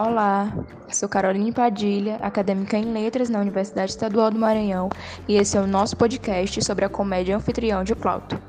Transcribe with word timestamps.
Olá, 0.00 0.52
sou 0.92 1.08
Caroline 1.08 1.50
Padilha, 1.50 2.18
acadêmica 2.22 2.78
em 2.78 2.92
Letras 2.92 3.28
na 3.28 3.40
Universidade 3.40 3.90
Estadual 3.90 4.30
do 4.30 4.38
Maranhão, 4.38 4.88
e 5.26 5.34
esse 5.34 5.56
é 5.56 5.60
o 5.60 5.66
nosso 5.66 5.96
podcast 5.96 6.64
sobre 6.64 6.84
a 6.84 6.88
comédia 6.88 7.36
Anfitrião 7.36 7.82
de 7.82 7.96
Plauto. 7.96 8.40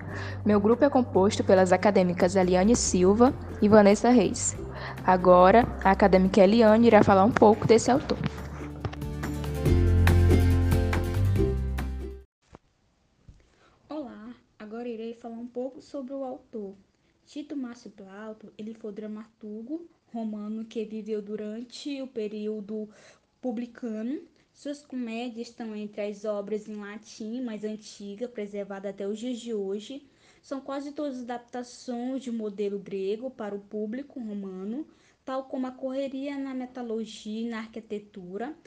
Meu 0.45 0.59
grupo 0.59 0.85
é 0.85 0.89
composto 0.91 1.43
pelas 1.43 1.73
acadêmicas 1.73 2.35
Eliane 2.35 2.75
Silva 2.75 3.33
e 3.63 3.67
Vanessa 3.67 4.11
Reis. 4.11 4.55
Agora, 5.03 5.67
a 5.83 5.89
acadêmica 5.89 6.39
Eliane 6.39 6.85
irá 6.85 7.03
falar 7.03 7.25
um 7.25 7.31
pouco 7.31 7.65
desse 7.65 7.89
autor. 7.89 8.19
Olá, 13.89 14.35
agora 14.59 14.87
irei 14.87 15.15
falar 15.15 15.39
um 15.39 15.47
pouco 15.47 15.81
sobre 15.81 16.13
o 16.13 16.23
autor. 16.23 16.75
Tito 17.29 17.55
Márcio 17.55 17.91
Plauto, 17.91 18.51
ele 18.57 18.73
foi 18.73 18.91
dramaturgo 18.91 19.87
romano 20.11 20.65
que 20.65 20.83
viveu 20.83 21.21
durante 21.21 22.01
o 22.01 22.07
período 22.07 22.89
publicano. 23.39 24.19
Suas 24.51 24.81
comédias 24.83 25.49
estão 25.49 25.75
entre 25.75 26.01
as 26.01 26.25
obras 26.25 26.67
em 26.67 26.73
latim 26.73 27.39
mais 27.43 27.63
antiga, 27.63 28.27
preservada 28.27 28.89
até 28.89 29.07
os 29.07 29.19
dias 29.19 29.37
de 29.37 29.53
hoje. 29.53 30.09
São 30.41 30.59
quase 30.59 30.91
todas 30.91 31.21
adaptações 31.21 32.23
de 32.23 32.31
modelo 32.31 32.79
grego 32.79 33.29
para 33.29 33.53
o 33.53 33.59
público 33.59 34.19
romano, 34.19 34.87
tal 35.23 35.43
como 35.43 35.67
a 35.67 35.71
correria 35.71 36.35
na 36.35 36.55
metalurgia 36.55 37.41
e 37.41 37.47
na 37.47 37.59
arquitetura, 37.59 38.57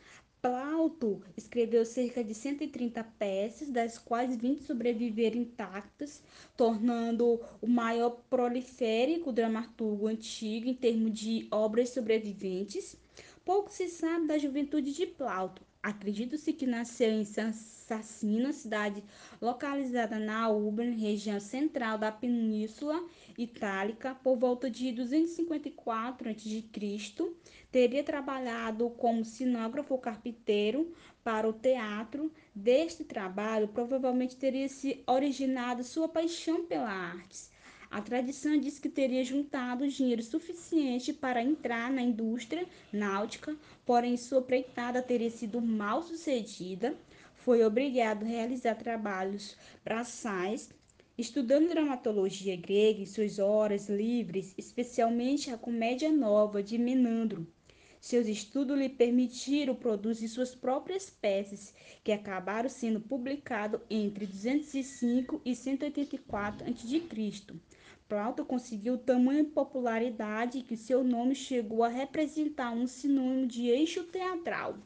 Plauto 0.43 1.23
escreveu 1.37 1.85
cerca 1.85 2.25
de 2.25 2.35
130 2.35 3.05
peças, 3.17 3.71
das 3.71 3.97
quais 3.97 4.35
20 4.35 4.65
sobreviveram 4.65 5.37
intactas, 5.37 6.21
tornando 6.57 7.41
o 7.61 7.69
maior 7.69 8.11
proliférico 8.29 9.33
dramaturgo 9.33 10.09
antigo 10.09 10.69
em 10.69 10.75
termos 10.75 11.13
de 11.13 11.47
obras 11.49 11.91
sobreviventes. 11.91 12.97
Pouco 13.45 13.71
se 13.71 13.89
sabe 13.89 14.27
da 14.27 14.37
juventude 14.37 14.93
de 14.93 15.07
Plauto. 15.07 15.63
Acredita-se 15.83 16.53
que 16.53 16.65
nasceu 16.65 17.11
em 17.11 17.25
Sassina, 17.25 18.53
cidade 18.53 19.03
localizada 19.41 20.17
na 20.17 20.49
Umbria, 20.49 20.93
região 20.93 21.41
central 21.41 21.99
da 21.99 22.13
Península 22.13 23.05
Itálica, 23.37 24.15
por 24.15 24.37
volta 24.37 24.71
de 24.71 24.93
254 24.93 26.31
a.C. 26.31 27.33
Teria 27.73 28.05
trabalhado 28.05 28.91
como 28.91 29.25
cenógrafo 29.25 29.99
carpinteiro 29.99 30.95
para 31.25 31.49
o 31.49 31.53
teatro. 31.53 32.33
Deste 32.55 33.03
trabalho, 33.03 33.67
provavelmente 33.67 34.37
teria 34.37 34.69
se 34.69 35.03
originado 35.05 35.83
sua 35.83 36.09
paixão 36.09 36.65
pela 36.65 36.91
arte. 36.91 37.51
A 37.93 38.01
tradição 38.01 38.59
diz 38.59 38.79
que 38.79 38.89
teria 38.89 39.23
juntado 39.23 39.87
dinheiro 39.87 40.23
suficiente 40.23 41.13
para 41.13 41.43
entrar 41.43 41.91
na 41.93 42.01
indústria 42.01 42.67
náutica, 42.91 43.55
porém 43.85 44.17
sua 44.17 44.41
preitada 44.41 45.03
teria 45.03 45.29
sido 45.29 45.61
mal 45.61 46.03
sucedida. 46.03 46.97
Foi 47.35 47.63
obrigado 47.63 48.23
a 48.23 48.27
realizar 48.27 48.77
trabalhos 48.77 49.59
braçais, 49.85 50.71
estudando 51.19 51.69
dramatologia 51.69 52.57
grega 52.57 53.03
em 53.03 53.07
suas 53.07 53.39
horas 53.39 53.91
livres, 53.91 54.55
especialmente 54.57 55.51
a 55.51 55.59
comédia 55.59 56.11
nova 56.11 56.63
de 56.63 56.79
Menandro. 56.79 57.47
Seus 58.01 58.27
estudos 58.27 58.79
lhe 58.79 58.89
permitiram 58.89 59.75
produzir 59.75 60.29
suas 60.29 60.55
próprias 60.55 61.11
peças, 61.11 61.75
que 62.03 62.11
acabaram 62.11 62.71
sendo 62.71 63.01
publicadas 63.01 63.83
entre 63.91 64.25
205 64.25 65.43
e 65.45 65.55
184 65.55 66.67
a.C. 66.67 67.03
Plauto 68.13 68.45
conseguiu 68.45 68.99
tamanha 68.99 69.43
popularidade 69.43 70.61
que 70.61 70.77
seu 70.77 71.03
nome 71.03 71.35
chegou 71.35 71.83
a 71.83 71.89
representar 71.89 72.71
um 72.71 72.87
sinônimo 72.87 73.47
de 73.47 73.69
eixo 73.69 74.05
teatral. 74.05 74.77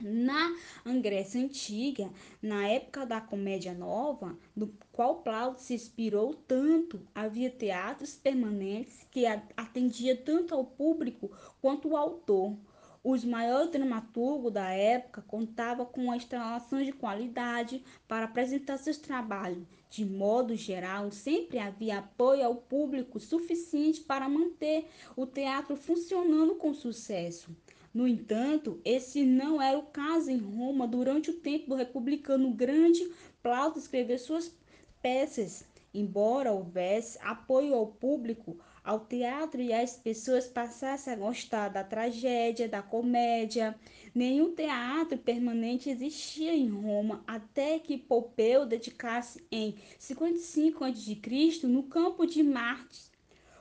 Na 0.00 0.52
Grécia 1.00 1.40
Antiga, 1.40 2.10
na 2.42 2.66
época 2.66 3.06
da 3.06 3.20
Comédia 3.20 3.72
Nova, 3.72 4.36
do 4.56 4.74
qual 4.90 5.22
Plauto 5.22 5.60
se 5.60 5.74
inspirou 5.74 6.34
tanto, 6.34 7.00
havia 7.14 7.50
teatros 7.50 8.16
permanentes 8.16 9.06
que 9.12 9.26
atendia 9.56 10.16
tanto 10.16 10.52
ao 10.52 10.64
público 10.64 11.30
quanto 11.62 11.96
ao 11.96 12.02
autor. 12.02 12.56
Os 13.02 13.24
maiores 13.24 13.70
dramaturgos 13.70 14.52
da 14.52 14.70
época 14.72 15.22
contavam 15.22 15.86
com 15.86 16.14
instalações 16.14 16.84
de 16.84 16.92
qualidade 16.92 17.82
para 18.06 18.26
apresentar 18.26 18.76
seus 18.76 18.98
trabalhos. 18.98 19.66
De 19.88 20.04
modo 20.04 20.54
geral, 20.54 21.10
sempre 21.10 21.58
havia 21.58 22.00
apoio 22.00 22.44
ao 22.44 22.56
público 22.56 23.18
suficiente 23.18 24.02
para 24.02 24.28
manter 24.28 24.86
o 25.16 25.24
teatro 25.24 25.76
funcionando 25.76 26.56
com 26.56 26.74
sucesso. 26.74 27.56
No 27.92 28.06
entanto, 28.06 28.78
esse 28.84 29.24
não 29.24 29.62
era 29.62 29.78
o 29.78 29.86
caso 29.86 30.30
em 30.30 30.38
Roma 30.38 30.86
durante 30.86 31.30
o 31.30 31.40
tempo 31.40 31.70
do 31.70 31.76
republicano 31.76 32.52
grande. 32.52 33.10
Plauto 33.42 33.78
escreveu 33.78 34.18
suas 34.18 34.54
peças, 35.00 35.64
embora 35.94 36.52
houvesse 36.52 37.18
apoio 37.22 37.74
ao 37.74 37.86
público, 37.86 38.58
ao 38.82 39.00
teatro 39.00 39.60
e 39.60 39.72
as 39.72 39.96
pessoas 39.96 40.46
passassem 40.46 41.12
a 41.12 41.16
gostar 41.16 41.68
da 41.68 41.84
tragédia, 41.84 42.68
da 42.68 42.82
comédia. 42.82 43.78
Nenhum 44.14 44.54
teatro 44.54 45.16
permanente 45.18 45.90
existia 45.90 46.54
em 46.54 46.68
Roma 46.68 47.22
até 47.26 47.78
que 47.78 47.96
Pompeu 47.96 48.66
dedicasse 48.66 49.44
em 49.50 49.76
55 49.98 50.84
a.C. 50.84 51.66
no 51.66 51.84
campo 51.84 52.26
de 52.26 52.42
Marte. 52.42 53.10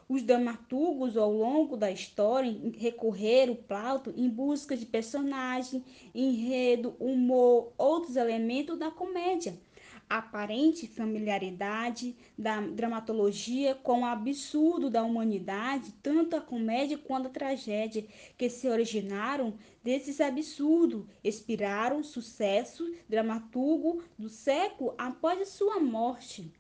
Os 0.08 0.24
dramaturgos 0.24 1.16
ao 1.16 1.32
longo 1.32 1.78
da 1.78 1.92
história 1.92 2.52
recorreram 2.78 3.56
Plauto 3.56 4.12
em 4.18 4.28
busca 4.28 4.76
de 4.76 4.86
personagem, 4.86 5.84
enredo, 6.16 6.96
humor, 7.00 7.72
outros 7.78 8.16
elementos 8.16 8.80
da 8.80 8.90
comédia 8.90 9.56
aparente 10.10 10.88
familiaridade 10.88 12.16
da 12.36 12.60
dramatologia 12.60 13.76
com 13.76 14.02
o 14.02 14.06
absurdo 14.06 14.90
da 14.90 15.04
humanidade, 15.04 15.94
tanto 16.02 16.36
a 16.36 16.42
comédia 16.42 16.98
quanto 16.98 17.28
a 17.28 17.32
tragédia, 17.32 18.06
que 18.36 18.50
se 18.50 18.68
originaram 18.68 19.54
desses 19.84 20.20
absurdos, 20.20 21.06
inspiraram 21.24 22.04
sucesso 22.04 22.92
dramaturgo 23.08 24.04
do 24.18 24.30
século 24.30 24.96
após 24.98 25.40
a 25.42 25.46
sua 25.46 25.80
morte. 25.80 26.52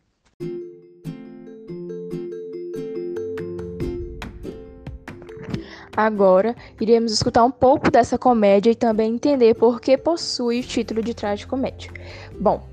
Agora, 5.97 6.55
iremos 6.79 7.11
escutar 7.11 7.43
um 7.43 7.51
pouco 7.51 7.91
dessa 7.91 8.17
comédia 8.17 8.71
e 8.71 8.75
também 8.75 9.15
entender 9.15 9.55
por 9.55 9.81
que 9.81 9.97
possui 9.97 10.61
o 10.61 10.63
título 10.63 11.01
de 11.01 11.13
tragicomédia. 11.13 11.91
Bom, 12.39 12.65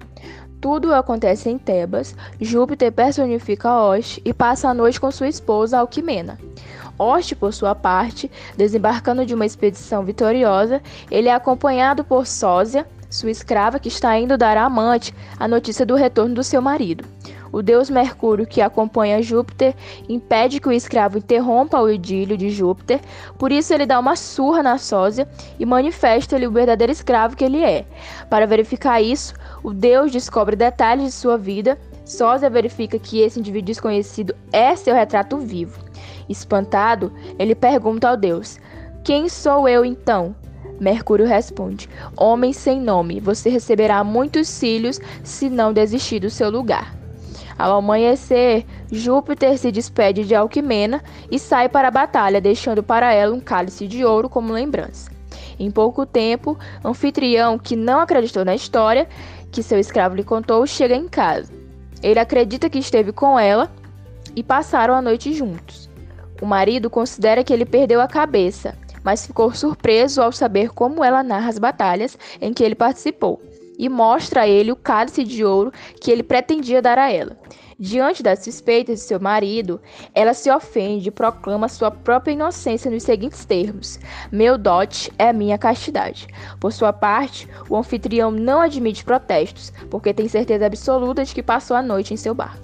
tudo 0.66 0.92
acontece 0.92 1.48
em 1.48 1.56
Tebas. 1.56 2.12
Júpiter 2.40 2.90
personifica 2.90 3.72
Oste 3.72 4.20
e 4.24 4.34
passa 4.34 4.68
a 4.68 4.74
noite 4.74 5.00
com 5.00 5.08
sua 5.12 5.28
esposa 5.28 5.78
Alquimena. 5.78 6.40
Oste, 6.98 7.36
por 7.36 7.54
sua 7.54 7.72
parte, 7.72 8.28
desembarcando 8.56 9.24
de 9.24 9.32
uma 9.32 9.46
expedição 9.46 10.04
vitoriosa, 10.04 10.82
ele 11.08 11.28
é 11.28 11.32
acompanhado 11.32 12.02
por 12.02 12.26
Sósia, 12.26 12.84
sua 13.08 13.30
escrava, 13.30 13.78
que 13.78 13.86
está 13.86 14.18
indo 14.18 14.36
dar 14.36 14.56
à 14.56 14.64
amante 14.64 15.14
a 15.38 15.46
notícia 15.46 15.86
do 15.86 15.94
retorno 15.94 16.34
do 16.34 16.42
seu 16.42 16.60
marido. 16.60 17.04
O 17.52 17.62
deus 17.62 17.88
Mercúrio, 17.88 18.46
que 18.46 18.60
acompanha 18.60 19.22
Júpiter, 19.22 19.74
impede 20.08 20.60
que 20.60 20.68
o 20.68 20.72
escravo 20.72 21.18
interrompa 21.18 21.80
o 21.80 21.90
idílio 21.90 22.36
de 22.36 22.50
Júpiter, 22.50 23.00
por 23.38 23.52
isso 23.52 23.72
ele 23.72 23.86
dá 23.86 23.98
uma 23.98 24.16
surra 24.16 24.62
na 24.62 24.78
sósia 24.78 25.28
e 25.58 25.64
manifesta-lhe 25.64 26.46
o 26.46 26.50
verdadeiro 26.50 26.92
escravo 26.92 27.36
que 27.36 27.44
ele 27.44 27.62
é. 27.62 27.86
Para 28.28 28.46
verificar 28.46 29.00
isso, 29.00 29.34
o 29.62 29.72
Deus 29.72 30.10
descobre 30.10 30.56
detalhes 30.56 31.04
de 31.04 31.12
sua 31.12 31.36
vida. 31.36 31.78
Sósia 32.04 32.48
verifica 32.48 32.98
que 32.98 33.20
esse 33.20 33.38
indivíduo 33.38 33.66
desconhecido 33.66 34.34
é 34.52 34.76
seu 34.76 34.94
retrato 34.94 35.38
vivo. 35.38 35.80
Espantado, 36.28 37.12
ele 37.38 37.54
pergunta 37.54 38.08
ao 38.08 38.16
Deus: 38.16 38.58
Quem 39.02 39.28
sou 39.28 39.68
eu 39.68 39.84
então? 39.84 40.34
Mercúrio 40.80 41.26
responde: 41.26 41.88
Homem 42.16 42.52
sem 42.52 42.80
nome, 42.80 43.20
você 43.20 43.48
receberá 43.48 44.02
muitos 44.04 44.58
filhos 44.58 45.00
se 45.22 45.48
não 45.48 45.72
desistir 45.72 46.20
do 46.20 46.30
seu 46.30 46.50
lugar. 46.50 46.95
Ao 47.58 47.78
amanhecer, 47.78 48.66
Júpiter 48.92 49.56
se 49.56 49.72
despede 49.72 50.24
de 50.24 50.34
Alquimena 50.34 51.02
e 51.30 51.38
sai 51.38 51.68
para 51.68 51.88
a 51.88 51.90
batalha, 51.90 52.40
deixando 52.40 52.82
para 52.82 53.12
ela 53.12 53.34
um 53.34 53.40
cálice 53.40 53.86
de 53.86 54.04
ouro 54.04 54.28
como 54.28 54.52
lembrança. 54.52 55.10
Em 55.58 55.70
pouco 55.70 56.04
tempo, 56.04 56.58
Anfitrião, 56.84 57.58
que 57.58 57.74
não 57.74 58.00
acreditou 58.00 58.44
na 58.44 58.54
história, 58.54 59.08
que 59.50 59.62
seu 59.62 59.78
escravo 59.78 60.14
lhe 60.14 60.24
contou, 60.24 60.66
chega 60.66 60.94
em 60.94 61.08
casa. 61.08 61.50
Ele 62.02 62.20
acredita 62.20 62.68
que 62.68 62.78
esteve 62.78 63.10
com 63.10 63.38
ela 63.38 63.72
e 64.34 64.42
passaram 64.42 64.94
a 64.94 65.00
noite 65.00 65.32
juntos. 65.32 65.88
O 66.42 66.46
marido 66.46 66.90
considera 66.90 67.42
que 67.42 67.52
ele 67.52 67.64
perdeu 67.64 68.02
a 68.02 68.06
cabeça, 68.06 68.76
mas 69.02 69.26
ficou 69.26 69.54
surpreso 69.54 70.20
ao 70.20 70.30
saber 70.30 70.74
como 70.74 71.02
ela 71.02 71.22
narra 71.22 71.48
as 71.48 71.58
batalhas 71.58 72.18
em 72.38 72.52
que 72.52 72.62
ele 72.62 72.74
participou. 72.74 73.40
E 73.78 73.88
mostra 73.88 74.42
a 74.42 74.48
ele 74.48 74.72
o 74.72 74.76
cálice 74.76 75.24
de 75.24 75.44
ouro 75.44 75.72
que 76.00 76.10
ele 76.10 76.22
pretendia 76.22 76.82
dar 76.82 76.98
a 76.98 77.10
ela. 77.10 77.36
Diante 77.78 78.22
das 78.22 78.42
suspeitas 78.42 79.00
de 79.00 79.04
seu 79.04 79.20
marido, 79.20 79.78
ela 80.14 80.32
se 80.32 80.50
ofende 80.50 81.08
e 81.08 81.12
proclama 81.12 81.68
sua 81.68 81.90
própria 81.90 82.32
inocência 82.32 82.90
nos 82.90 83.02
seguintes 83.02 83.44
termos: 83.44 84.00
Meu 84.32 84.56
dote 84.56 85.12
é 85.18 85.30
minha 85.30 85.58
castidade. 85.58 86.26
Por 86.58 86.72
sua 86.72 86.90
parte, 86.90 87.46
o 87.68 87.76
anfitrião 87.76 88.30
não 88.30 88.62
admite 88.62 89.04
protestos, 89.04 89.74
porque 89.90 90.14
tem 90.14 90.26
certeza 90.26 90.64
absoluta 90.64 91.22
de 91.22 91.34
que 91.34 91.42
passou 91.42 91.76
a 91.76 91.82
noite 91.82 92.14
em 92.14 92.16
seu 92.16 92.34
bar. 92.34 92.58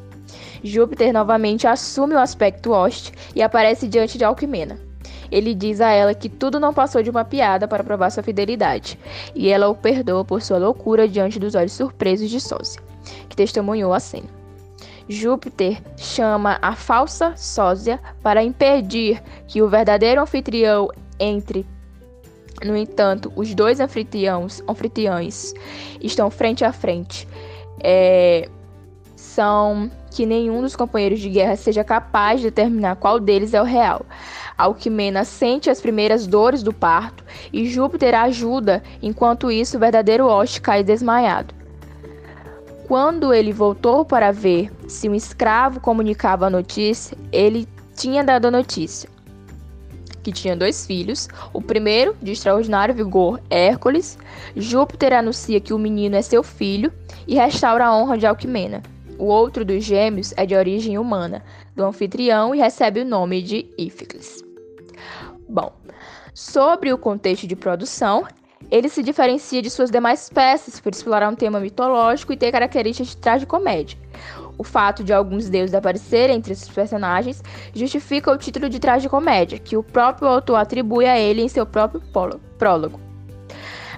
Júpiter 0.64 1.12
novamente 1.12 1.66
assume 1.66 2.14
o 2.14 2.18
aspecto 2.18 2.70
hoste 2.70 3.12
e 3.34 3.42
aparece 3.42 3.86
diante 3.86 4.16
de 4.16 4.24
Alquimena. 4.24 4.91
Ele 5.30 5.54
diz 5.54 5.80
a 5.80 5.90
ela 5.90 6.14
que 6.14 6.28
tudo 6.28 6.60
não 6.60 6.74
passou 6.74 7.02
de 7.02 7.10
uma 7.10 7.24
piada 7.24 7.66
para 7.66 7.84
provar 7.84 8.10
sua 8.10 8.22
fidelidade, 8.22 8.98
e 9.34 9.48
ela 9.48 9.68
o 9.68 9.74
perdoa 9.74 10.24
por 10.24 10.42
sua 10.42 10.58
loucura 10.58 11.08
diante 11.08 11.38
dos 11.38 11.54
olhos 11.54 11.72
surpresos 11.72 12.30
de 12.30 12.40
Sócia, 12.40 12.82
que 13.28 13.36
testemunhou 13.36 13.92
a 13.92 14.00
cena. 14.00 14.42
Júpiter 15.08 15.82
chama 15.96 16.58
a 16.62 16.74
falsa 16.74 17.34
sósia 17.36 18.00
para 18.22 18.42
impedir 18.42 19.22
que 19.46 19.60
o 19.60 19.68
verdadeiro 19.68 20.20
anfitrião 20.20 20.88
entre. 21.18 21.66
No 22.64 22.76
entanto, 22.76 23.32
os 23.34 23.54
dois 23.54 23.80
anfitriões, 23.80 24.62
anfitriões 24.68 25.52
estão 26.00 26.30
frente 26.30 26.64
a 26.64 26.72
frente. 26.72 27.26
É, 27.82 28.48
são 29.34 29.90
que 30.10 30.26
nenhum 30.26 30.60
dos 30.60 30.76
companheiros 30.76 31.18
de 31.18 31.30
guerra 31.30 31.56
seja 31.56 31.82
capaz 31.82 32.40
de 32.40 32.48
determinar 32.48 32.96
qual 32.96 33.18
deles 33.18 33.54
é 33.54 33.60
o 33.60 33.64
real. 33.64 34.04
Alquimena 34.56 35.24
sente 35.24 35.70
as 35.70 35.80
primeiras 35.80 36.26
dores 36.26 36.62
do 36.62 36.72
parto 36.72 37.24
e 37.52 37.66
Júpiter 37.66 38.14
ajuda, 38.14 38.82
enquanto 39.02 39.50
isso 39.50 39.76
o 39.76 39.80
verdadeiro 39.80 40.26
Osh 40.26 40.58
cai 40.58 40.84
desmaiado. 40.84 41.54
Quando 42.86 43.32
ele 43.32 43.52
voltou 43.52 44.04
para 44.04 44.30
ver 44.30 44.70
se 44.86 45.08
um 45.08 45.14
escravo 45.14 45.80
comunicava 45.80 46.46
a 46.46 46.50
notícia, 46.50 47.16
ele 47.32 47.66
tinha 47.96 48.22
dado 48.22 48.46
a 48.46 48.50
notícia 48.50 49.08
que 50.22 50.30
tinha 50.30 50.54
dois 50.54 50.86
filhos. 50.86 51.28
O 51.52 51.60
primeiro, 51.60 52.14
de 52.22 52.32
extraordinário 52.32 52.94
vigor, 52.94 53.40
Hércules. 53.50 54.16
Júpiter 54.56 55.12
anuncia 55.12 55.60
que 55.60 55.74
o 55.74 55.78
menino 55.78 56.14
é 56.14 56.22
seu 56.22 56.44
filho 56.44 56.92
e 57.26 57.34
restaura 57.34 57.86
a 57.86 57.96
honra 57.96 58.16
de 58.16 58.24
Alquimena. 58.24 58.82
O 59.18 59.26
outro 59.26 59.64
dos 59.64 59.84
gêmeos 59.84 60.32
é 60.36 60.46
de 60.46 60.54
origem 60.54 60.98
humana, 60.98 61.44
do 61.76 61.84
anfitrião 61.84 62.54
e 62.54 62.58
recebe 62.58 63.00
o 63.00 63.04
nome 63.04 63.42
de 63.42 63.70
Íficles. 63.78 64.42
Bom, 65.48 65.72
sobre 66.34 66.92
o 66.92 66.98
contexto 66.98 67.46
de 67.46 67.54
produção, 67.54 68.26
ele 68.70 68.88
se 68.88 69.02
diferencia 69.02 69.60
de 69.60 69.68
suas 69.68 69.90
demais 69.90 70.30
peças 70.30 70.80
por 70.80 70.92
explorar 70.92 71.28
um 71.28 71.34
tema 71.34 71.60
mitológico 71.60 72.32
e 72.32 72.36
ter 72.36 72.50
características 72.50 73.08
de 73.08 73.16
tragicomédia. 73.18 73.98
O 74.56 74.64
fato 74.64 75.02
de 75.02 75.12
alguns 75.12 75.48
deuses 75.48 75.74
aparecerem 75.74 76.36
entre 76.36 76.52
esses 76.52 76.68
personagens 76.68 77.42
justifica 77.74 78.30
o 78.30 78.38
título 78.38 78.68
de 78.68 78.78
tragicomédia, 78.78 79.58
que 79.58 79.76
o 79.76 79.82
próprio 79.82 80.28
autor 80.28 80.56
atribui 80.56 81.06
a 81.06 81.18
ele 81.18 81.42
em 81.42 81.48
seu 81.48 81.66
próprio 81.66 82.02
prólogo. 82.58 83.01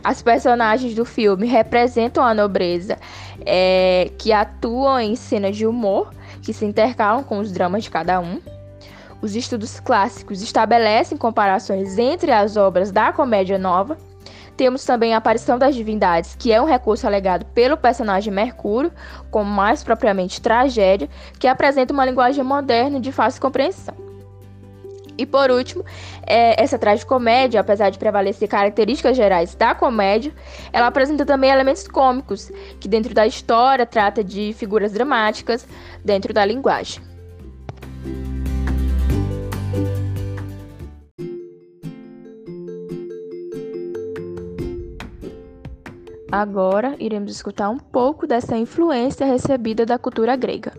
As 0.05 0.21
personagens 0.21 0.95
do 0.95 1.07
filme 1.07 1.47
representam 1.47 2.23
a 2.23 2.35
nobreza 2.35 2.99
é, 3.47 4.11
que 4.19 4.35
atuam 4.35 5.01
em 5.01 5.17
cenas 5.17 5.57
de 5.57 5.67
humor 5.67 6.11
que 6.43 6.53
se 6.53 6.67
intercalam 6.67 7.25
com 7.25 7.39
os 7.39 7.51
dramas 7.51 7.85
de 7.85 7.91
cada 7.91 8.21
um. 8.21 8.39
Os 9.23 9.35
estudos 9.35 9.81
clássicos 9.81 10.43
estabelecem 10.43 11.17
comparações 11.17 11.97
entre 11.97 12.31
as 12.31 12.59
obras 12.59 12.93
da 12.93 13.11
comédia 13.15 13.59
nova. 13.59 13.97
Temos 14.55 14.85
também 14.85 15.15
a 15.15 15.17
aparição 15.17 15.59
das 15.59 15.75
divindades, 15.75 16.37
que 16.39 16.53
é 16.53 16.61
um 16.61 16.67
recurso 16.67 17.07
alegado 17.07 17.47
pelo 17.47 17.79
personagem 17.79 18.33
Mercúrio, 18.33 18.93
como 19.31 19.51
mais 19.51 19.83
propriamente 19.83 20.43
tragédia, 20.43 21.09
que 21.39 21.49
apresenta 21.49 21.95
uma 21.95 22.05
linguagem 22.05 22.45
moderna 22.45 23.01
de 23.01 23.11
fácil 23.11 23.41
compreensão. 23.41 24.04
E 25.17 25.25
por 25.25 25.51
último, 25.51 25.85
é, 26.27 26.61
essa 26.63 26.79
tragicomédia, 26.79 27.61
apesar 27.61 27.91
de 27.91 27.99
prevalecer 27.99 28.49
características 28.49 29.17
gerais 29.17 29.55
da 29.55 29.75
comédia, 29.75 30.33
ela 30.73 30.89
apresenta 30.89 31.25
também 31.25 31.51
elementos 31.51 31.87
cômicos, 31.87 32.51
que 32.81 32.89
dentro 32.89 33.15
da 33.15 33.27
história 33.27 33.87
trata 33.87 34.25
de 34.25 34.53
figuras 34.55 34.93
dramáticas 34.93 35.67
dentro 36.05 36.33
da 36.35 36.45
linguagem. 36.45 37.03
Agora 46.35 46.97
iremos 46.99 47.31
escutar 47.31 47.71
um 47.71 47.79
pouco 47.79 48.27
dessa 48.27 48.57
influência 48.57 49.25
recebida 49.25 49.87
da 49.87 49.97
cultura 49.97 50.35
grega. 50.35 50.73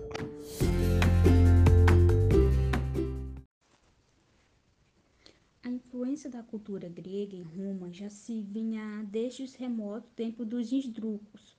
Cultura 6.55 6.87
grega 6.87 7.35
em 7.35 7.41
Roma 7.41 7.91
já 7.91 8.09
se 8.09 8.41
vinha 8.41 9.05
desde 9.11 9.43
os 9.43 9.55
remotos 9.55 10.09
tempos 10.15 10.47
dos 10.47 10.71
Esdrúculos. 10.71 11.53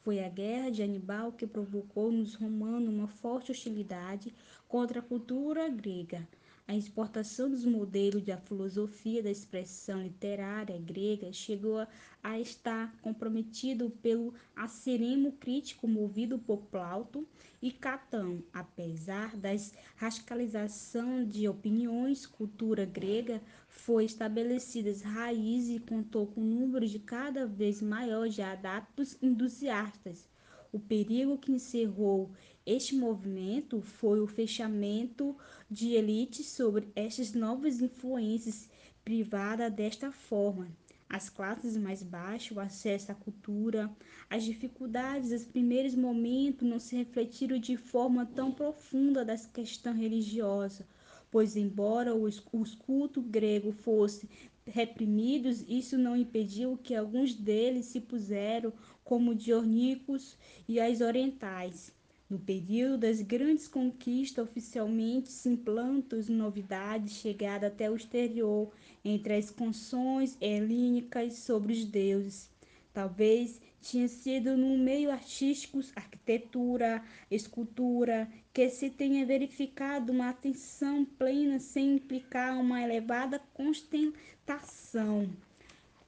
Foi 0.00 0.24
a 0.24 0.28
guerra 0.28 0.70
de 0.70 0.82
Anibal 0.82 1.30
que 1.30 1.46
provocou 1.46 2.10
nos 2.10 2.34
romanos 2.34 2.88
uma 2.88 3.06
forte 3.06 3.52
hostilidade 3.52 4.34
contra 4.66 4.98
a 4.98 5.02
cultura 5.02 5.68
grega. 5.68 6.26
A 6.70 6.76
exportação 6.76 7.50
dos 7.50 7.64
modelos 7.64 8.22
da 8.22 8.36
filosofia 8.36 9.20
da 9.20 9.28
expressão 9.28 10.04
literária 10.04 10.78
grega 10.78 11.32
chegou 11.32 11.84
a 12.22 12.38
estar 12.38 12.94
comprometido 13.02 13.90
pelo 14.00 14.32
acerimo 14.54 15.32
crítico 15.32 15.88
movido 15.88 16.38
por 16.38 16.58
Plauto 16.66 17.26
e 17.60 17.72
Catão. 17.72 18.40
Apesar 18.52 19.36
da 19.36 19.48
radicalização 19.96 21.24
de 21.24 21.48
opiniões, 21.48 22.24
cultura 22.24 22.84
grega 22.84 23.42
foi 23.66 24.04
estabelecidas 24.04 25.02
raízes 25.02 25.78
e 25.78 25.80
contou 25.80 26.28
com 26.28 26.40
um 26.40 26.60
número 26.60 26.86
de 26.86 27.00
cada 27.00 27.48
vez 27.48 27.82
maior 27.82 28.28
de 28.28 28.42
adeptos 28.42 29.18
entusiastas. 29.20 30.30
O 30.72 30.78
perigo 30.78 31.36
que 31.36 31.50
encerrou 31.50 32.30
este 32.64 32.94
movimento 32.94 33.80
foi 33.80 34.20
o 34.20 34.26
fechamento 34.26 35.36
de 35.68 35.94
elites 35.94 36.46
sobre 36.46 36.88
estas 36.94 37.32
novas 37.32 37.80
influências 37.80 38.68
privadas 39.04 39.72
desta 39.72 40.12
forma. 40.12 40.68
As 41.08 41.28
classes 41.28 41.76
mais 41.76 42.04
baixas, 42.04 42.56
o 42.56 42.60
acesso 42.60 43.10
à 43.10 43.14
cultura, 43.16 43.90
as 44.28 44.44
dificuldades 44.44 45.30
dos 45.30 45.44
primeiros 45.44 45.96
momentos 45.96 46.68
não 46.68 46.78
se 46.78 46.94
refletiram 46.94 47.58
de 47.58 47.76
forma 47.76 48.24
tão 48.24 48.52
profunda 48.52 49.24
das 49.24 49.46
questões 49.46 49.98
religiosas, 49.98 50.86
pois 51.32 51.56
embora 51.56 52.14
os 52.14 52.38
cultos 52.38 53.24
gregos 53.26 53.74
fossem 53.80 54.28
reprimidos, 54.72 55.64
isso 55.68 55.98
não 55.98 56.16
impediu 56.16 56.76
que 56.76 56.94
alguns 56.94 57.34
deles 57.34 57.86
se 57.86 58.00
puseram 58.00 58.72
como 59.04 59.34
Dionícos 59.34 60.36
e 60.68 60.80
as 60.80 61.00
orientais. 61.00 61.92
No 62.28 62.38
período 62.38 62.98
das 62.98 63.20
grandes 63.20 63.66
conquistas, 63.66 64.44
oficialmente 64.44 65.32
se 65.32 65.48
implantam 65.48 66.20
novidades 66.28 67.14
chegadas 67.14 67.72
até 67.72 67.90
o 67.90 67.96
exterior 67.96 68.70
entre 69.04 69.34
as 69.34 69.50
canções 69.50 70.36
helênicas 70.40 71.34
sobre 71.38 71.72
os 71.72 71.84
deuses. 71.84 72.48
Talvez 72.92 73.60
tinha 73.80 74.08
sido 74.08 74.56
no 74.56 74.76
meio 74.76 75.10
artístico, 75.10 75.80
arquitetura, 75.96 77.02
escultura, 77.30 78.30
que 78.52 78.68
se 78.68 78.90
tenha 78.90 79.24
verificado 79.24 80.12
uma 80.12 80.28
atenção 80.28 81.04
plena 81.04 81.58
sem 81.58 81.96
implicar 81.96 82.58
uma 82.58 82.82
elevada 82.82 83.40
constatação. 83.54 85.28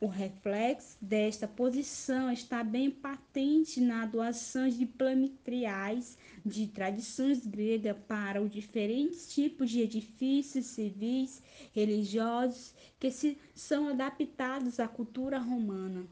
O 0.02 0.08
reflexo 0.08 0.96
desta 1.00 1.46
posição 1.46 2.28
está 2.32 2.64
bem 2.64 2.90
patente 2.90 3.80
na 3.80 4.04
doação 4.04 4.68
de 4.68 4.84
plamitriais 4.84 6.18
de 6.44 6.66
tradições 6.66 7.46
gregas 7.46 7.96
para 8.08 8.42
os 8.42 8.50
diferentes 8.50 9.32
tipos 9.32 9.70
de 9.70 9.80
edifícios 9.80 10.66
civis, 10.66 11.40
religiosos 11.72 12.74
que 12.98 13.12
se 13.12 13.38
são 13.54 13.90
adaptados 13.90 14.80
à 14.80 14.88
cultura 14.88 15.38
romana. 15.38 16.04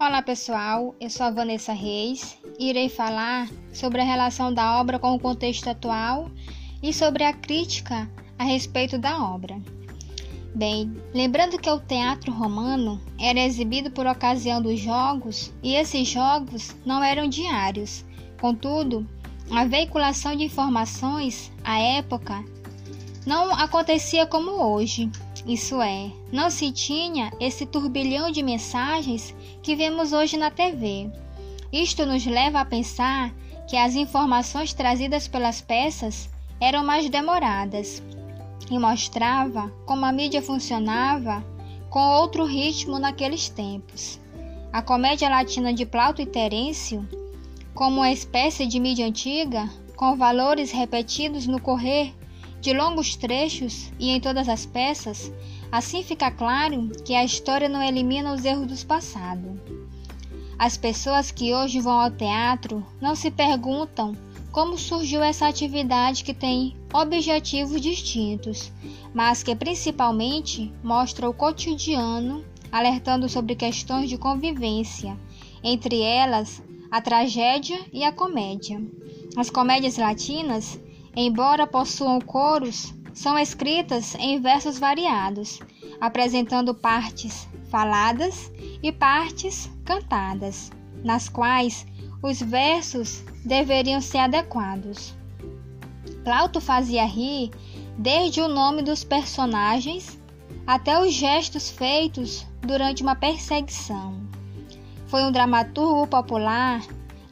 Olá 0.00 0.22
pessoal, 0.22 0.94
eu 1.00 1.10
sou 1.10 1.26
a 1.26 1.30
Vanessa 1.30 1.72
Reis 1.72 2.38
e 2.56 2.70
irei 2.70 2.88
falar 2.88 3.48
sobre 3.72 4.00
a 4.00 4.04
relação 4.04 4.54
da 4.54 4.78
obra 4.78 4.96
com 4.96 5.12
o 5.12 5.18
contexto 5.18 5.68
atual 5.68 6.30
e 6.80 6.92
sobre 6.92 7.24
a 7.24 7.32
crítica 7.32 8.08
a 8.38 8.44
respeito 8.44 8.96
da 8.96 9.20
obra. 9.20 9.60
Bem, 10.54 10.96
lembrando 11.12 11.58
que 11.58 11.68
o 11.68 11.80
teatro 11.80 12.32
romano 12.32 13.02
era 13.18 13.40
exibido 13.40 13.90
por 13.90 14.06
ocasião 14.06 14.62
dos 14.62 14.78
jogos 14.78 15.52
e 15.64 15.74
esses 15.74 16.06
jogos 16.06 16.76
não 16.86 17.02
eram 17.02 17.28
diários. 17.28 18.04
Contudo, 18.40 19.04
a 19.50 19.64
veiculação 19.64 20.36
de 20.36 20.44
informações 20.44 21.50
à 21.64 21.76
época 21.76 22.44
não 23.26 23.50
acontecia 23.52 24.28
como 24.28 24.52
hoje. 24.52 25.10
Isso 25.48 25.80
é, 25.80 26.12
não 26.30 26.50
se 26.50 26.70
tinha 26.70 27.32
esse 27.40 27.64
turbilhão 27.64 28.30
de 28.30 28.42
mensagens 28.42 29.34
que 29.62 29.74
vemos 29.74 30.12
hoje 30.12 30.36
na 30.36 30.50
TV. 30.50 31.10
Isto 31.72 32.04
nos 32.04 32.26
leva 32.26 32.60
a 32.60 32.66
pensar 32.66 33.34
que 33.66 33.74
as 33.74 33.94
informações 33.94 34.74
trazidas 34.74 35.26
pelas 35.26 35.62
peças 35.62 36.28
eram 36.60 36.84
mais 36.84 37.08
demoradas 37.08 38.02
e 38.70 38.78
mostrava 38.78 39.72
como 39.86 40.04
a 40.04 40.12
mídia 40.12 40.42
funcionava 40.42 41.42
com 41.88 41.98
outro 41.98 42.44
ritmo 42.44 42.98
naqueles 42.98 43.48
tempos. 43.48 44.20
A 44.70 44.82
comédia 44.82 45.30
latina 45.30 45.72
de 45.72 45.86
Plauto 45.86 46.20
e 46.20 46.26
Terêncio, 46.26 47.08
como 47.74 48.00
uma 48.00 48.12
espécie 48.12 48.66
de 48.66 48.78
mídia 48.78 49.06
antiga, 49.06 49.66
com 49.96 50.14
valores 50.14 50.70
repetidos 50.70 51.46
no 51.46 51.58
correr 51.58 52.12
de 52.60 52.72
longos 52.72 53.16
trechos 53.16 53.92
e 53.98 54.10
em 54.10 54.20
todas 54.20 54.48
as 54.48 54.66
peças, 54.66 55.32
assim 55.70 56.02
fica 56.02 56.30
claro 56.30 56.90
que 57.04 57.14
a 57.14 57.24
história 57.24 57.68
não 57.68 57.82
elimina 57.82 58.32
os 58.32 58.44
erros 58.44 58.66
do 58.66 58.86
passado. 58.86 59.60
As 60.58 60.76
pessoas 60.76 61.30
que 61.30 61.54
hoje 61.54 61.80
vão 61.80 62.00
ao 62.00 62.10
teatro 62.10 62.84
não 63.00 63.14
se 63.14 63.30
perguntam 63.30 64.16
como 64.50 64.76
surgiu 64.76 65.22
essa 65.22 65.46
atividade 65.46 66.24
que 66.24 66.34
tem 66.34 66.76
objetivos 66.92 67.80
distintos, 67.80 68.72
mas 69.14 69.42
que 69.42 69.54
principalmente 69.54 70.72
mostra 70.82 71.28
o 71.28 71.34
cotidiano, 71.34 72.44
alertando 72.72 73.28
sobre 73.28 73.54
questões 73.54 74.08
de 74.08 74.18
convivência, 74.18 75.16
entre 75.62 76.00
elas 76.00 76.60
a 76.90 77.00
tragédia 77.00 77.78
e 77.92 78.02
a 78.02 78.10
comédia. 78.10 78.82
As 79.36 79.50
comédias 79.50 79.96
latinas, 79.96 80.80
embora 81.18 81.66
possuam 81.66 82.20
coros, 82.20 82.94
são 83.12 83.36
escritas 83.36 84.14
em 84.14 84.40
versos 84.40 84.78
variados, 84.78 85.58
apresentando 86.00 86.72
partes 86.72 87.48
faladas 87.68 88.52
e 88.80 88.92
partes 88.92 89.68
cantadas, 89.84 90.70
nas 91.02 91.28
quais 91.28 91.84
os 92.22 92.40
versos 92.40 93.24
deveriam 93.44 94.00
ser 94.00 94.18
adequados. 94.18 95.12
Plauto 96.22 96.60
fazia 96.60 97.04
rir 97.04 97.50
desde 97.98 98.40
o 98.40 98.46
nome 98.46 98.82
dos 98.82 99.02
personagens 99.02 100.16
até 100.64 101.00
os 101.00 101.12
gestos 101.12 101.68
feitos 101.68 102.46
durante 102.60 103.02
uma 103.02 103.16
perseguição. 103.16 104.20
Foi 105.08 105.24
um 105.24 105.32
dramaturgo 105.32 106.06
popular 106.06 106.80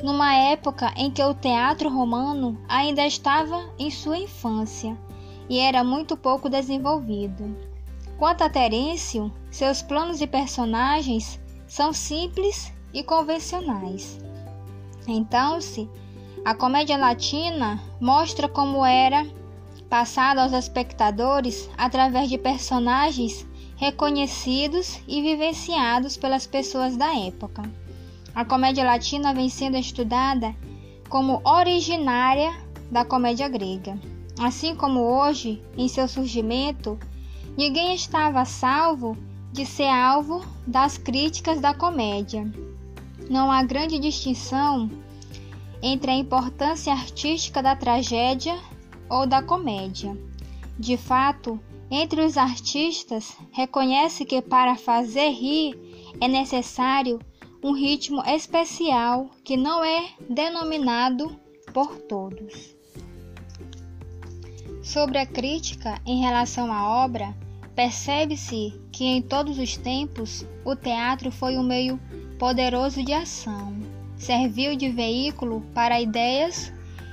numa 0.02 0.34
época 0.34 0.92
em 0.96 1.10
que 1.10 1.22
o 1.22 1.34
teatro 1.34 1.88
romano 1.88 2.60
ainda 2.68 3.06
estava 3.06 3.70
em 3.78 3.90
sua 3.90 4.18
infância 4.18 4.96
e 5.48 5.58
era 5.58 5.82
muito 5.82 6.16
pouco 6.16 6.48
desenvolvido. 6.48 7.56
Quanto 8.18 8.42
a 8.42 8.48
Terêncio, 8.48 9.32
seus 9.50 9.82
planos 9.82 10.20
e 10.20 10.26
personagens 10.26 11.40
são 11.66 11.92
simples 11.92 12.72
e 12.92 13.02
convencionais. 13.02 14.18
Então-se, 15.06 15.88
a 16.44 16.54
comédia 16.54 16.96
latina 16.96 17.80
mostra 18.00 18.48
como 18.48 18.84
era 18.84 19.26
passado 19.88 20.38
aos 20.38 20.52
espectadores 20.52 21.68
através 21.76 22.28
de 22.28 22.38
personagens 22.38 23.46
reconhecidos 23.76 24.98
e 25.06 25.20
vivenciados 25.20 26.16
pelas 26.16 26.46
pessoas 26.46 26.96
da 26.96 27.14
época. 27.14 27.62
A 28.37 28.45
comédia 28.45 28.85
latina 28.85 29.33
vem 29.33 29.49
sendo 29.49 29.78
estudada 29.78 30.55
como 31.09 31.40
originária 31.43 32.55
da 32.90 33.02
comédia 33.02 33.49
grega. 33.49 33.99
Assim 34.38 34.76
como 34.76 35.00
hoje, 35.00 35.62
em 35.75 35.88
seu 35.88 36.07
surgimento, 36.07 36.99
ninguém 37.57 37.95
estava 37.95 38.45
salvo 38.45 39.16
de 39.50 39.64
ser 39.64 39.88
alvo 39.88 40.45
das 40.66 40.99
críticas 40.99 41.62
da 41.62 41.73
comédia. 41.73 42.47
Não 43.31 43.50
há 43.50 43.62
grande 43.62 43.99
distinção 43.99 44.90
entre 45.83 46.11
a 46.11 46.14
importância 46.14 46.93
artística 46.93 47.62
da 47.62 47.75
tragédia 47.75 48.59
ou 49.09 49.26
da 49.26 49.43
comédia. 49.43 50.14
De 50.78 50.99
fato, 50.99 51.59
entre 51.90 52.21
os 52.21 52.37
artistas, 52.37 53.35
reconhece 53.50 54.26
que 54.26 54.43
para 54.43 54.76
fazer 54.76 55.31
rir 55.31 55.75
é 56.21 56.28
necessário 56.28 57.19
um 57.62 57.72
ritmo 57.72 58.22
especial 58.26 59.30
que 59.44 59.56
não 59.56 59.84
é 59.84 60.10
denominado 60.28 61.38
por 61.72 61.96
todos. 61.98 62.75
Sobre 64.82 65.18
a 65.18 65.26
crítica 65.26 66.00
em 66.06 66.20
relação 66.20 66.72
à 66.72 67.04
obra, 67.04 67.34
percebe-se 67.75 68.72
que 68.92 69.04
em 69.04 69.20
todos 69.20 69.58
os 69.58 69.76
tempos 69.76 70.46
o 70.64 70.76
teatro 70.76 71.30
foi 71.30 71.58
um 71.58 71.62
meio 71.62 72.00
poderoso 72.38 73.02
de 73.02 73.12
ação. 73.12 73.75
Serviu 74.16 74.76
de 74.76 74.88
veículo 74.88 75.60
para 75.75 76.00
ideias 76.00 76.72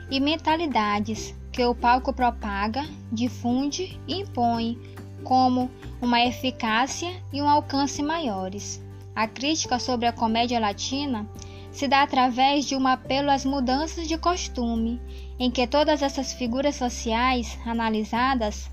e 0.10 0.20
mentalidades 0.20 1.36
que 1.52 1.64
o 1.64 1.76
palco 1.76 2.14
propaga, 2.14 2.86
difunde 3.12 4.00
e 4.08 4.22
impõe 4.22 4.80
como 5.24 5.70
uma 6.02 6.24
eficácia 6.24 7.12
e 7.32 7.42
um 7.42 7.50
alcance 7.50 8.02
maiores. 8.02 8.82
A 9.16 9.28
crítica 9.28 9.78
sobre 9.80 10.08
a 10.08 10.14
comédia 10.14 10.60
latina 10.60 11.28
se 11.72 11.88
dá 11.88 12.04
através 12.04 12.66
de 12.66 12.76
um 12.76 12.88
apelo 12.88 13.32
às 13.32 13.46
mudanças 13.46 14.08
de 14.08 14.18
costume, 14.18 15.02
em 15.40 15.50
que 15.50 15.68
todas 15.68 16.02
essas 16.02 16.34
figuras 16.34 16.76
sociais 16.76 17.58
analisadas 17.66 18.70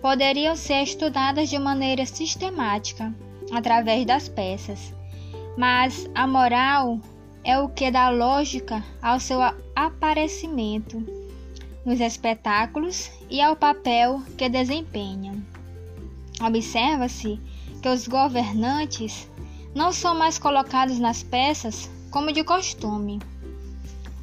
poderiam 0.00 0.56
ser 0.56 0.82
estudadas 0.82 1.48
de 1.48 1.58
maneira 1.58 2.04
sistemática 2.04 3.14
através 3.52 4.04
das 4.04 4.28
peças. 4.28 4.94
Mas 5.56 6.08
a 6.14 6.26
moral 6.26 6.98
é 7.44 7.58
o 7.58 7.68
que 7.68 7.90
dá 7.90 8.10
lógica 8.10 8.82
ao 9.00 9.20
seu 9.20 9.40
aparecimento 9.74 11.04
nos 11.84 12.00
espetáculos 12.00 13.10
e 13.28 13.40
ao 13.40 13.56
papel 13.56 14.22
que 14.36 14.48
desempenham. 14.48 15.42
Observa-se 16.40 17.40
que 17.80 17.88
os 17.88 18.06
governantes 18.06 19.28
não 19.74 19.92
são 19.92 20.14
mais 20.14 20.38
colocados 20.38 20.98
nas 20.98 21.22
peças 21.22 21.90
como 22.10 22.32
de 22.32 22.44
costume. 22.44 23.20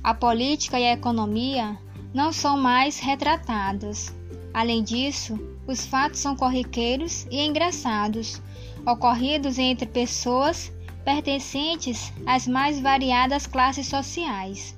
A 0.03 0.13
política 0.13 0.79
e 0.79 0.85
a 0.85 0.93
economia 0.93 1.77
não 2.13 2.31
são 2.31 2.57
mais 2.57 2.99
retratados. 2.99 4.13
Além 4.53 4.83
disso, 4.83 5.39
os 5.67 5.85
fatos 5.85 6.19
são 6.19 6.35
corriqueiros 6.35 7.27
e 7.29 7.45
engraçados, 7.45 8.41
ocorridos 8.85 9.59
entre 9.59 9.85
pessoas 9.85 10.71
pertencentes 11.03 12.11
às 12.25 12.47
mais 12.47 12.79
variadas 12.79 13.47
classes 13.47 13.87
sociais. 13.87 14.77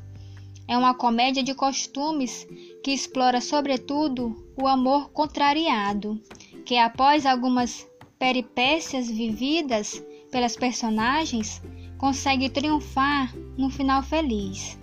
É 0.68 0.78
uma 0.78 0.94
comédia 0.94 1.44
de 1.44 1.54
costumes 1.54 2.48
que 2.84 2.92
explora, 2.92 3.42
sobretudo, 3.42 4.36
o 4.56 4.68
amor 4.68 5.10
contrariado, 5.12 6.22
que 6.66 6.78
após 6.78 7.26
algumas 7.26 7.86
peripécias 8.18 9.10
vividas 9.10 10.02
pelas 10.32 10.56
personagens, 10.56 11.62
consegue 11.98 12.50
triunfar 12.50 13.36
no 13.58 13.70
final 13.70 14.02
feliz. 14.02 14.80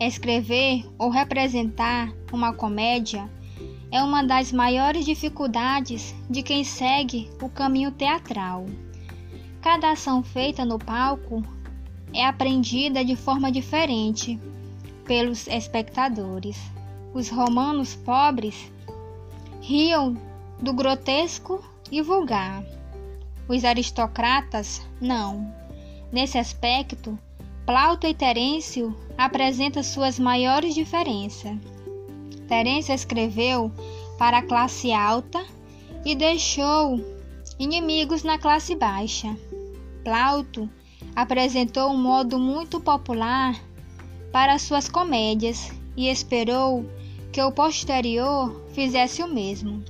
Escrever 0.00 0.88
ou 0.96 1.10
representar 1.10 2.12
uma 2.32 2.52
comédia 2.54 3.28
é 3.90 4.02
uma 4.02 4.22
das 4.22 4.52
maiores 4.52 5.04
dificuldades 5.04 6.14
de 6.30 6.42
quem 6.42 6.62
segue 6.62 7.28
o 7.42 7.48
caminho 7.48 7.90
teatral. 7.90 8.66
Cada 9.60 9.90
ação 9.90 10.22
feita 10.22 10.64
no 10.64 10.78
palco 10.78 11.42
é 12.14 12.24
aprendida 12.24 13.04
de 13.04 13.16
forma 13.16 13.50
diferente 13.50 14.38
pelos 15.04 15.46
espectadores. 15.48 16.56
Os 17.12 17.28
romanos 17.28 17.96
pobres 17.96 18.70
riam 19.60 20.16
do 20.60 20.72
grotesco 20.72 21.62
e 21.90 22.00
vulgar. 22.00 22.62
Os 23.48 23.64
aristocratas 23.64 24.82
não. 25.00 25.52
Nesse 26.12 26.36
aspecto, 26.36 27.18
Plauto 27.64 28.06
e 28.06 28.14
Terêncio 28.14 28.94
apresentam 29.16 29.82
suas 29.82 30.18
maiores 30.18 30.74
diferenças. 30.74 31.56
Terêncio 32.46 32.94
escreveu 32.94 33.72
para 34.18 34.38
a 34.38 34.42
classe 34.42 34.92
alta 34.92 35.44
e 36.04 36.14
deixou 36.14 37.00
inimigos 37.58 38.22
na 38.22 38.38
classe 38.38 38.74
baixa. 38.74 39.34
Plauto 40.04 40.68
apresentou 41.16 41.90
um 41.90 41.96
modo 41.96 42.38
muito 42.38 42.80
popular 42.80 43.54
para 44.30 44.58
suas 44.58 44.88
comédias 44.88 45.70
e 45.96 46.08
esperou 46.08 46.84
que 47.32 47.42
o 47.42 47.52
posterior 47.52 48.64
fizesse 48.72 49.22
o 49.22 49.28
mesmo. 49.28 49.82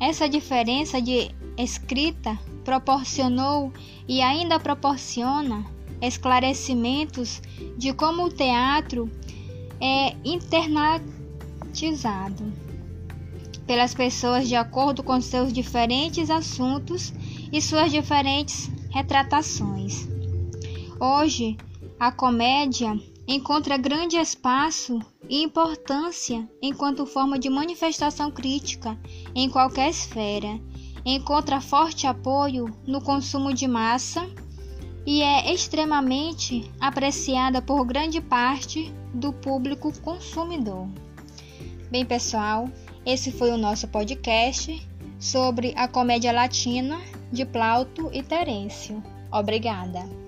Essa 0.00 0.28
diferença 0.28 1.00
de 1.00 1.30
escrita 1.56 2.38
proporcionou 2.64 3.72
e 4.08 4.20
ainda 4.22 4.58
proporciona 4.60 5.64
esclarecimentos 6.00 7.40
de 7.76 7.92
como 7.92 8.24
o 8.24 8.30
teatro 8.30 9.10
é 9.80 10.16
internalizado. 10.24 11.02
pelas 13.66 13.94
pessoas 13.94 14.48
de 14.48 14.56
acordo 14.56 15.02
com 15.02 15.20
seus 15.20 15.52
diferentes 15.52 16.30
assuntos 16.30 17.12
e 17.52 17.60
suas 17.62 17.90
diferentes 17.92 18.68
retratações. 18.90 20.06
Hoje, 21.00 21.56
a 21.98 22.10
comédia 22.10 22.98
encontra 23.26 23.76
grande 23.76 24.16
espaço 24.16 24.98
e 25.28 25.42
importância 25.42 26.48
enquanto 26.60 27.06
forma 27.06 27.38
de 27.38 27.48
manifestação 27.48 28.30
crítica 28.30 28.98
em 29.34 29.48
qualquer 29.48 29.90
esfera. 29.90 30.60
Encontra 31.04 31.60
forte 31.60 32.06
apoio 32.06 32.72
no 32.86 33.00
consumo 33.00 33.52
de 33.52 33.66
massa 33.66 34.28
e 35.04 35.20
é 35.20 35.52
extremamente 35.52 36.70
apreciada 36.80 37.60
por 37.60 37.84
grande 37.84 38.20
parte 38.20 38.92
do 39.12 39.32
público 39.32 39.92
consumidor. 40.00 40.88
Bem, 41.90 42.06
pessoal, 42.06 42.68
esse 43.04 43.32
foi 43.32 43.50
o 43.50 43.58
nosso 43.58 43.88
podcast 43.88 44.80
sobre 45.18 45.74
a 45.76 45.88
comédia 45.88 46.32
latina 46.32 47.00
de 47.32 47.44
Plauto 47.44 48.08
e 48.12 48.22
Terêncio. 48.22 49.02
Obrigada! 49.30 50.21